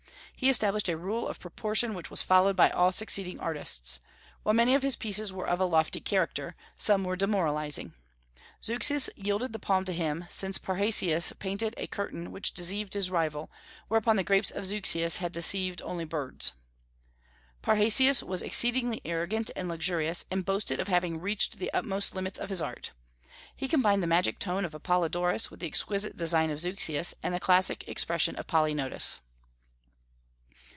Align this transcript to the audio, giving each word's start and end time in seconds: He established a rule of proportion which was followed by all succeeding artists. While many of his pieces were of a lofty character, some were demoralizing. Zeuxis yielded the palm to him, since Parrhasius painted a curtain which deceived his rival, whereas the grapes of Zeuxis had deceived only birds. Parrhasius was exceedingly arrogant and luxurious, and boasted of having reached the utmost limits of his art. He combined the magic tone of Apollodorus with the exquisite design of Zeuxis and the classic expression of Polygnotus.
He 0.41 0.49
established 0.49 0.89
a 0.89 0.97
rule 0.97 1.27
of 1.27 1.39
proportion 1.39 1.93
which 1.93 2.09
was 2.09 2.23
followed 2.23 2.55
by 2.55 2.71
all 2.71 2.91
succeeding 2.91 3.39
artists. 3.39 3.99
While 4.41 4.55
many 4.55 4.73
of 4.73 4.81
his 4.81 4.95
pieces 4.95 5.31
were 5.31 5.45
of 5.47 5.59
a 5.59 5.65
lofty 5.65 5.99
character, 5.99 6.55
some 6.75 7.03
were 7.03 7.15
demoralizing. 7.15 7.93
Zeuxis 8.63 9.07
yielded 9.15 9.53
the 9.53 9.59
palm 9.59 9.85
to 9.85 9.93
him, 9.93 10.25
since 10.29 10.57
Parrhasius 10.57 11.31
painted 11.37 11.75
a 11.77 11.85
curtain 11.85 12.31
which 12.31 12.55
deceived 12.55 12.95
his 12.95 13.11
rival, 13.11 13.51
whereas 13.87 14.15
the 14.15 14.23
grapes 14.23 14.49
of 14.49 14.65
Zeuxis 14.65 15.17
had 15.17 15.31
deceived 15.31 15.79
only 15.83 16.05
birds. 16.05 16.53
Parrhasius 17.61 18.23
was 18.23 18.41
exceedingly 18.41 18.99
arrogant 19.05 19.51
and 19.55 19.67
luxurious, 19.69 20.25
and 20.31 20.43
boasted 20.43 20.79
of 20.79 20.87
having 20.87 21.19
reached 21.21 21.59
the 21.59 21.71
utmost 21.71 22.15
limits 22.15 22.39
of 22.39 22.49
his 22.49 22.63
art. 22.63 22.93
He 23.55 23.67
combined 23.67 24.01
the 24.01 24.07
magic 24.07 24.39
tone 24.39 24.65
of 24.65 24.73
Apollodorus 24.73 25.51
with 25.51 25.59
the 25.59 25.67
exquisite 25.67 26.17
design 26.17 26.49
of 26.49 26.57
Zeuxis 26.59 27.13
and 27.21 27.31
the 27.31 27.39
classic 27.39 27.87
expression 27.87 28.35
of 28.37 28.47
Polygnotus. 28.47 29.19